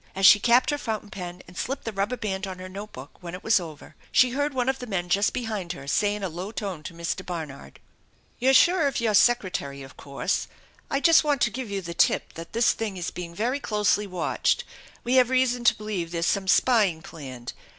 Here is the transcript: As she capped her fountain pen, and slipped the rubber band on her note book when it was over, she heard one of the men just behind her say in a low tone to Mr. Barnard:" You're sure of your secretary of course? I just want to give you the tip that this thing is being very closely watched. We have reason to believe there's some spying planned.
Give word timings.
As 0.15 0.25
she 0.25 0.39
capped 0.39 0.71
her 0.71 0.79
fountain 0.79 1.11
pen, 1.11 1.43
and 1.47 1.55
slipped 1.55 1.83
the 1.83 1.91
rubber 1.91 2.17
band 2.17 2.47
on 2.47 2.57
her 2.57 2.67
note 2.67 2.91
book 2.91 3.11
when 3.21 3.35
it 3.35 3.43
was 3.43 3.59
over, 3.59 3.93
she 4.11 4.31
heard 4.31 4.51
one 4.51 4.67
of 4.67 4.79
the 4.79 4.87
men 4.87 5.09
just 5.09 5.31
behind 5.31 5.73
her 5.73 5.85
say 5.85 6.15
in 6.15 6.23
a 6.23 6.27
low 6.27 6.51
tone 6.51 6.81
to 6.81 6.95
Mr. 6.95 7.23
Barnard:" 7.23 7.79
You're 8.39 8.55
sure 8.55 8.87
of 8.87 8.99
your 8.99 9.13
secretary 9.13 9.83
of 9.83 9.97
course? 9.97 10.47
I 10.89 11.01
just 11.01 11.23
want 11.23 11.39
to 11.41 11.51
give 11.51 11.69
you 11.69 11.83
the 11.83 11.93
tip 11.93 12.33
that 12.33 12.53
this 12.53 12.73
thing 12.73 12.97
is 12.97 13.11
being 13.11 13.35
very 13.35 13.59
closely 13.59 14.07
watched. 14.07 14.63
We 15.03 15.17
have 15.17 15.29
reason 15.29 15.63
to 15.65 15.77
believe 15.77 16.09
there's 16.09 16.25
some 16.25 16.47
spying 16.47 17.03
planned. 17.03 17.53